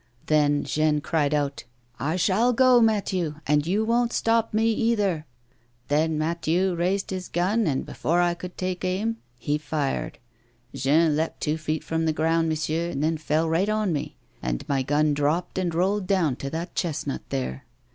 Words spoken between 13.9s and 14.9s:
me, and my